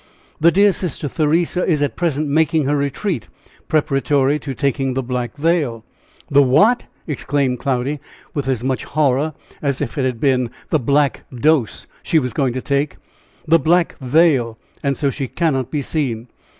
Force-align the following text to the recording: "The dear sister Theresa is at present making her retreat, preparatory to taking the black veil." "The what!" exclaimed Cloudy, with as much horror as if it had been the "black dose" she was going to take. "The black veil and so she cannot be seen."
"The 0.39 0.49
dear 0.51 0.73
sister 0.73 1.07
Theresa 1.07 1.63
is 1.63 1.79
at 1.83 1.95
present 1.95 2.27
making 2.27 2.65
her 2.65 2.75
retreat, 2.75 3.27
preparatory 3.69 4.39
to 4.39 4.55
taking 4.55 4.95
the 4.95 5.03
black 5.03 5.37
veil." 5.37 5.85
"The 6.27 6.41
what!" 6.41 6.87
exclaimed 7.05 7.59
Cloudy, 7.59 7.99
with 8.33 8.47
as 8.49 8.63
much 8.63 8.83
horror 8.85 9.35
as 9.61 9.79
if 9.79 9.99
it 9.99 10.05
had 10.05 10.19
been 10.19 10.49
the 10.71 10.79
"black 10.79 11.25
dose" 11.31 11.85
she 12.01 12.17
was 12.17 12.33
going 12.33 12.53
to 12.53 12.61
take. 12.63 12.97
"The 13.47 13.59
black 13.59 13.95
veil 14.01 14.57
and 14.81 14.97
so 14.97 15.11
she 15.11 15.27
cannot 15.27 15.69
be 15.69 15.83
seen." 15.83 16.29